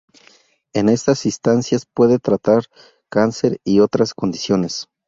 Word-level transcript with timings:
En 0.73 0.89
esas 0.89 1.27
instancias 1.27 1.85
puede 1.85 2.17
tratar 2.17 2.63
cáncer 3.11 3.59
y 3.63 3.81
otras 3.81 4.15
condiciones. 4.15 4.87